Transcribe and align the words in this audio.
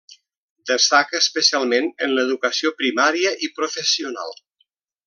Destaca 0.69 1.19
especialment 1.25 1.91
en 2.07 2.17
l'educació 2.17 2.73
primària 2.83 3.35
i 3.49 3.53
professional. 3.61 4.39